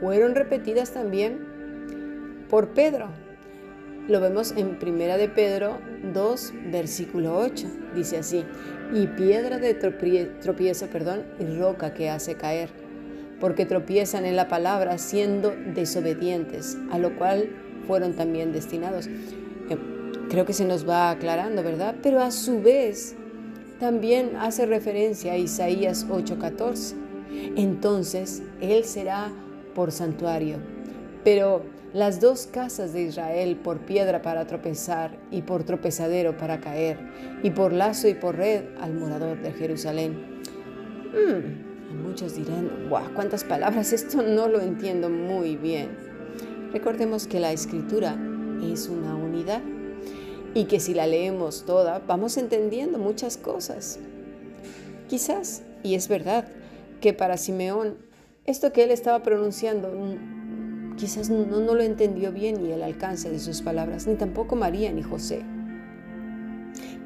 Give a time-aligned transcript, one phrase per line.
[0.00, 3.08] fueron repetidas también por Pedro.
[4.08, 5.78] Lo vemos en Primera de Pedro
[6.12, 7.66] 2, versículo 8.
[7.94, 8.44] Dice así,
[8.92, 12.70] y piedra de tropiezo, perdón, y roca que hace caer,
[13.38, 17.50] porque tropiezan en la palabra siendo desobedientes, a lo cual
[17.86, 19.06] fueron también destinados.
[19.06, 19.76] Eh,
[20.28, 21.94] creo que se nos va aclarando, ¿verdad?
[22.02, 23.14] Pero a su vez
[23.78, 26.94] también hace referencia a Isaías 8:14.
[27.56, 29.30] Entonces Él será
[29.74, 30.58] por santuario.
[31.24, 36.98] Pero las dos casas de Israel por piedra para tropezar y por tropezadero para caer,
[37.42, 40.40] y por lazo y por red al morador de Jerusalén.
[41.12, 45.88] Hmm, muchos dirán, guau, cuántas palabras, esto no lo entiendo muy bien.
[46.72, 48.16] Recordemos que la escritura
[48.62, 49.62] es una unidad
[50.54, 53.98] y que si la leemos toda vamos entendiendo muchas cosas.
[55.08, 56.46] Quizás, y es verdad,
[57.00, 57.96] que para Simeón
[58.50, 63.30] esto que él estaba pronunciando mm, quizás no, no lo entendió bien y el alcance
[63.30, 65.42] de sus palabras, ni tampoco María ni José.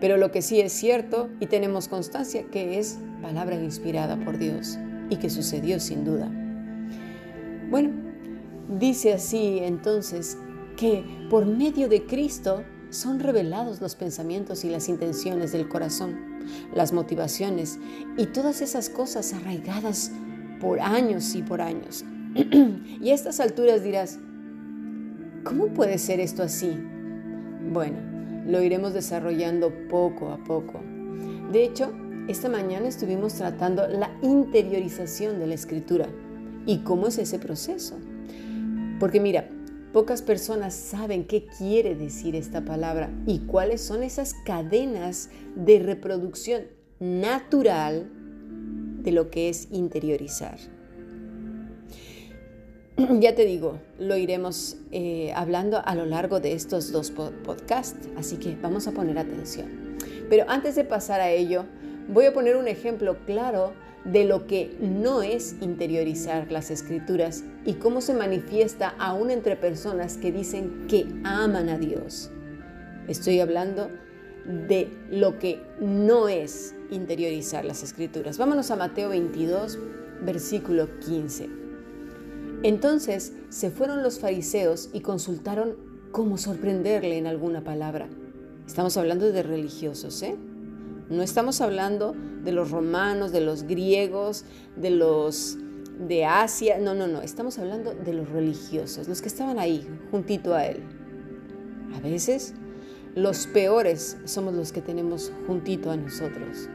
[0.00, 4.78] Pero lo que sí es cierto y tenemos constancia que es palabra inspirada por Dios
[5.08, 6.30] y que sucedió sin duda.
[7.70, 7.90] Bueno,
[8.78, 10.36] dice así entonces
[10.76, 16.40] que por medio de Cristo son revelados los pensamientos y las intenciones del corazón,
[16.74, 17.78] las motivaciones
[18.16, 20.12] y todas esas cosas arraigadas
[20.64, 22.04] por años y por años.
[23.00, 24.18] y a estas alturas dirás,
[25.44, 26.74] ¿cómo puede ser esto así?
[27.70, 27.98] Bueno,
[28.46, 30.80] lo iremos desarrollando poco a poco.
[31.52, 31.92] De hecho,
[32.28, 36.08] esta mañana estuvimos tratando la interiorización de la escritura
[36.64, 37.98] y cómo es ese proceso.
[38.98, 39.46] Porque mira,
[39.92, 46.62] pocas personas saben qué quiere decir esta palabra y cuáles son esas cadenas de reproducción
[47.00, 48.10] natural
[49.04, 50.58] de lo que es interiorizar.
[53.20, 58.36] Ya te digo, lo iremos eh, hablando a lo largo de estos dos podcasts, así
[58.36, 59.96] que vamos a poner atención.
[60.30, 61.64] Pero antes de pasar a ello,
[62.08, 63.72] voy a poner un ejemplo claro
[64.04, 70.18] de lo que no es interiorizar las escrituras y cómo se manifiesta aún entre personas
[70.18, 72.30] que dicen que aman a Dios.
[73.08, 74.13] Estoy hablando de
[75.10, 78.38] lo que no es interiorizar las escrituras.
[78.38, 79.78] Vámonos a Mateo 22,
[80.22, 81.48] versículo 15.
[82.62, 85.76] Entonces se fueron los fariseos y consultaron
[86.12, 88.08] cómo sorprenderle en alguna palabra.
[88.66, 90.36] Estamos hablando de religiosos, ¿eh?
[91.10, 94.44] No estamos hablando de los romanos, de los griegos,
[94.76, 95.58] de los
[95.98, 96.78] de Asia.
[96.78, 97.20] No, no, no.
[97.20, 100.82] Estamos hablando de los religiosos, los que estaban ahí, juntito a él.
[101.94, 102.54] A veces
[103.14, 106.68] los peores somos los que tenemos juntito a nosotros,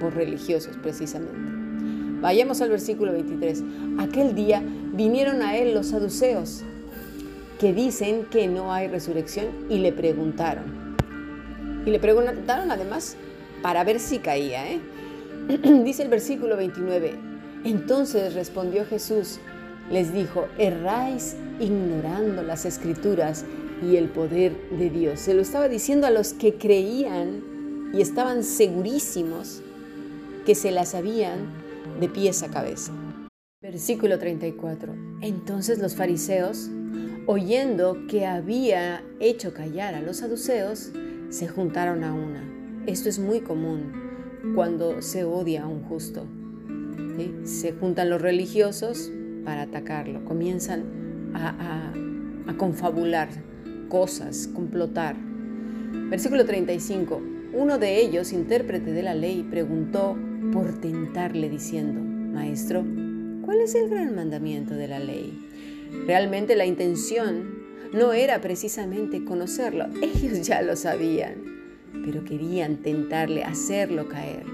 [0.00, 1.38] por religiosos precisamente.
[2.20, 3.62] Vayamos al versículo 23.
[3.98, 4.62] Aquel día
[4.92, 6.62] vinieron a él los saduceos,
[7.60, 10.96] que dicen que no hay resurrección, y le preguntaron.
[11.86, 13.16] Y le preguntaron además
[13.62, 14.68] para ver si caía.
[14.68, 14.80] ¿eh?
[15.84, 17.14] Dice el versículo 29.
[17.64, 19.38] Entonces respondió Jesús,
[19.90, 23.44] les dijo, erráis ignorando las escrituras
[23.82, 25.20] y el poder de Dios.
[25.20, 29.62] Se lo estaba diciendo a los que creían y estaban segurísimos
[30.46, 31.38] que se las sabían
[32.00, 32.92] de pies a cabeza.
[33.60, 34.94] Versículo 34.
[35.20, 36.70] Entonces los fariseos
[37.26, 40.90] oyendo que había hecho callar a los saduceos,
[41.28, 42.42] se juntaron a una.
[42.86, 43.92] Esto es muy común
[44.54, 46.26] cuando se odia a un justo.
[47.44, 49.10] Se juntan los religiosos
[49.44, 51.92] para atacarlo, comienzan a,
[52.46, 53.28] a confabular
[53.88, 55.16] cosas, complotar.
[56.10, 57.20] Versículo 35.
[57.54, 60.16] Uno de ellos, intérprete de la ley, preguntó
[60.52, 62.84] por tentarle diciendo, Maestro,
[63.42, 65.38] ¿cuál es el gran mandamiento de la ley?
[66.06, 67.62] Realmente la intención
[67.92, 71.34] no era precisamente conocerlo, ellos ya lo sabían,
[72.04, 74.46] pero querían tentarle, hacerlo caer.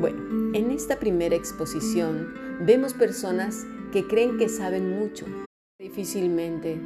[0.00, 2.34] Bueno, en esta primera exposición
[2.66, 5.24] vemos personas que creen que saben mucho.
[5.78, 6.78] Difícilmente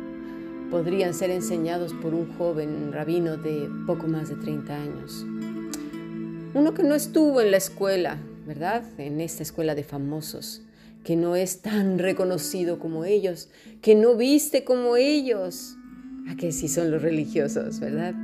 [0.70, 5.26] podrían ser enseñados por un joven rabino de poco más de 30 años.
[6.54, 8.84] Uno que no estuvo en la escuela, ¿verdad?
[8.98, 10.62] En esta escuela de famosos,
[11.04, 13.48] que no es tan reconocido como ellos,
[13.82, 15.76] que no viste como ellos.
[16.28, 18.14] ¿A que sí son los religiosos, verdad?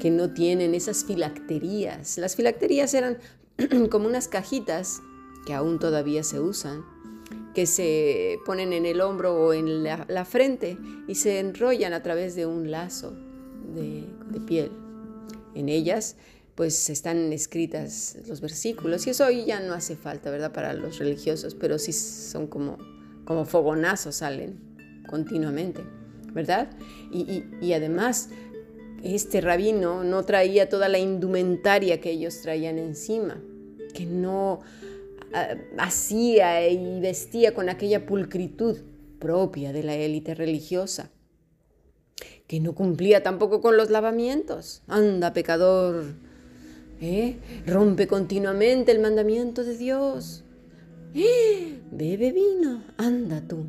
[0.00, 2.18] Que no tienen esas filacterías.
[2.18, 3.18] Las filacterías eran
[3.90, 5.00] como unas cajitas
[5.46, 6.84] que aún todavía se usan,
[7.54, 12.34] que se ponen en el hombro o en la, frente y se enrollan a través
[12.34, 13.14] de un lazo
[13.74, 14.04] de,
[14.46, 14.70] piel.
[15.54, 16.16] En ellas
[16.54, 20.52] pues están escritas los versículos y eso hoy ya no hace falta, ¿verdad?
[20.52, 22.78] Para los religiosos, pero sí son como,
[23.24, 24.58] como fogonazos, salen
[25.08, 25.82] continuamente,
[26.32, 26.70] ¿verdad?
[27.12, 28.30] Y, y además,
[29.02, 33.40] este rabino no traía toda la indumentaria que ellos traían encima,
[33.94, 34.60] que no
[35.78, 38.78] hacía y vestía con aquella pulcritud
[39.18, 41.10] propia de la élite religiosa,
[42.46, 44.82] que no cumplía tampoco con los lavamientos.
[44.86, 46.04] Anda, pecador,
[47.00, 47.36] ¿Eh?
[47.66, 50.42] Rompe continuamente el mandamiento de Dios.
[51.14, 51.80] ¿Eh?
[51.90, 53.66] Bebe vino, anda tú.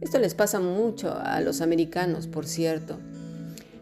[0.00, 2.98] Esto les pasa mucho a los americanos, por cierto.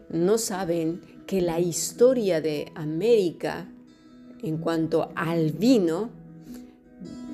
[0.09, 3.67] No saben que la historia de América
[4.43, 6.09] en cuanto al vino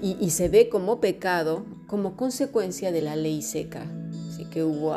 [0.01, 3.85] y, y se ve como pecado como consecuencia de la ley seca
[4.37, 4.95] Así que hubo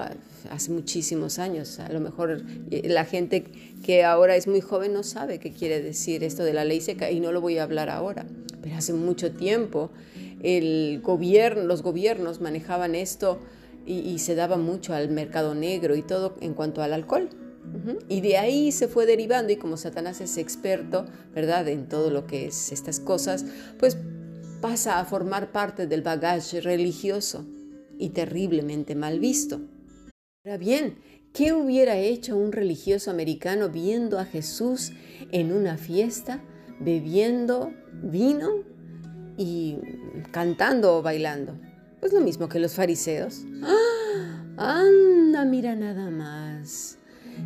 [0.50, 1.78] hace muchísimos años.
[1.80, 3.44] A lo mejor eh, la gente
[3.82, 7.10] que ahora es muy joven no sabe qué quiere decir esto de la ley seca
[7.10, 8.26] y no lo voy a hablar ahora.
[8.60, 9.90] Pero hace mucho tiempo
[10.42, 13.40] el gobierno, los gobiernos manejaban esto
[13.86, 17.30] y, se daba mucho al mercado negro y todo en cuanto al alcohol.
[18.10, 22.26] Y de ahí se fue derivando y como Satanás es experto, ¿verdad?, en todo lo
[22.26, 23.46] que es estas cosas,
[23.78, 23.96] pues
[24.60, 27.44] pasa a formar parte del bagaje religioso
[27.98, 29.60] y terriblemente mal visto.
[30.44, 30.98] Ahora bien,
[31.32, 34.92] ¿qué hubiera hecho un religioso americano viendo a Jesús
[35.32, 36.42] en una fiesta,
[36.80, 37.72] bebiendo
[38.02, 38.64] vino
[39.36, 39.76] y
[40.30, 41.58] cantando o bailando?
[42.00, 43.44] Pues lo mismo que los fariseos.
[43.62, 43.90] ¡Ah!
[44.56, 46.98] Anda, mira nada más.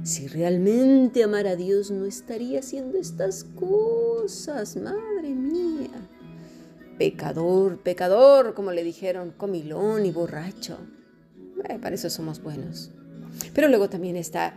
[0.02, 6.03] Si realmente amara a Dios no estaría haciendo estas cosas, madre mía.
[6.98, 10.78] Pecador, pecador, como le dijeron, comilón y borracho.
[11.68, 12.90] Eh, para eso somos buenos.
[13.52, 14.54] Pero luego también está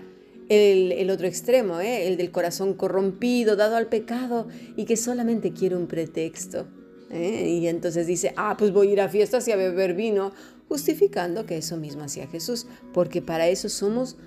[0.49, 2.07] el, otro extremo, ¿eh?
[2.07, 6.67] el del corazón corrompido, dado al pecado y que solamente quiere un pretexto.
[7.11, 7.47] ¿eh?
[7.49, 10.31] Y entonces dice, ah, pues voy a ir a fiestas y a beber vino,
[10.67, 14.17] justificando que eso mismo hacía Jesús, porque para eso somos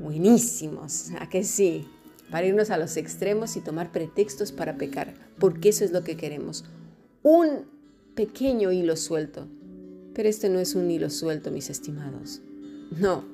[0.00, 1.86] buenísimos, ¿a que sí?
[2.30, 6.16] Para irnos a los extremos y tomar pretextos para pecar, porque eso es lo que
[6.16, 6.64] queremos.
[7.26, 7.66] Un
[8.14, 9.48] pequeño hilo suelto
[10.16, 12.40] pero este no es un hilo suelto, mis estimados.
[12.90, 13.26] No,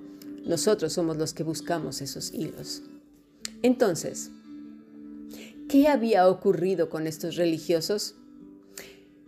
[0.45, 2.83] nosotros somos los que buscamos esos hilos.
[3.63, 4.33] Entonces,
[5.69, 8.17] ¿qué había ocurrido con estos religiosos?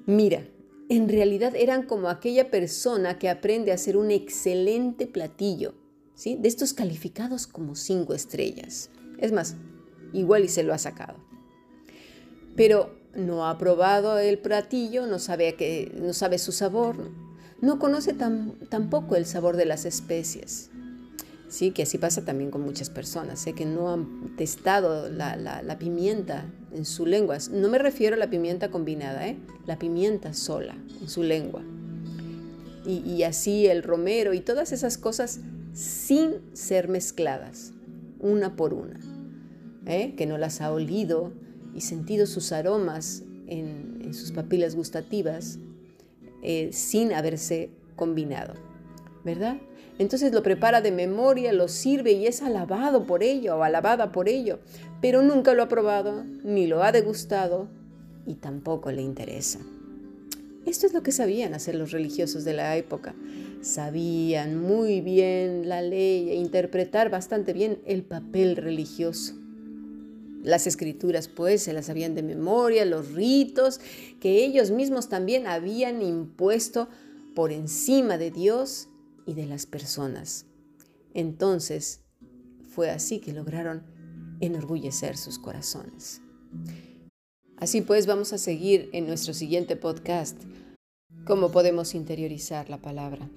[0.05, 0.49] Mira,
[0.89, 5.75] en realidad eran como aquella persona que aprende a hacer un excelente platillo,
[6.17, 6.35] ¿sí?
[6.35, 8.91] De estos calificados como cinco estrellas.
[9.19, 9.55] Es más,
[10.13, 11.19] igual y se lo ha sacado.
[12.57, 16.97] Pero no ha probado el platillo, no sabe, que, no sabe su sabor,
[17.61, 20.71] no conoce tampoco el sabor de las especies.
[21.49, 26.47] Sí, que así pasa también con muchas personas, sé que no han testado la, pimienta
[26.73, 27.39] en su lengua.
[27.53, 29.37] No me refiero a la pimienta combinada, ¿eh?
[29.67, 31.63] la pimienta sola en su lengua.
[32.87, 35.41] Y, así el romero y todas esas cosas
[35.73, 37.73] sin ser mezcladas,
[38.19, 39.01] una por una.
[39.87, 40.15] ¿eh?
[40.17, 41.33] Que no las ha olido
[41.75, 45.59] y sentido sus aromas en, sus papilas gustativas
[46.43, 48.55] eh, sin haberse combinado,
[49.25, 49.57] ¿verdad?
[49.99, 54.29] Entonces lo prepara de memoria, lo sirve y es alabado por ello o alabada por
[54.29, 54.59] ello,
[55.01, 57.69] pero nunca lo ha probado, ni lo ha degustado
[58.27, 59.61] y tampoco le interesa.
[60.67, 63.15] Esto es lo que sabían hacer los religiosos de la época.
[63.61, 69.35] sabían muy bien la ley e interpretar bastante bien el papel religioso.
[70.45, 73.81] Las escrituras pues se las sabían de memoria, los ritos
[74.21, 76.89] que ellos mismos también habían impuesto
[77.35, 78.89] por encima de Dios
[79.27, 80.45] y de las personas.
[81.15, 82.01] Entonces
[82.75, 83.85] fue así que lograron
[84.41, 86.21] enorgullecer sus corazones.
[87.57, 90.37] Así pues vamos a seguir en nuestro siguiente podcast
[91.25, 93.31] cómo podemos interiorizar la palabra.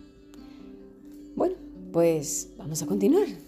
[1.35, 1.55] Bueno,
[1.93, 3.46] pues vamos a continuar.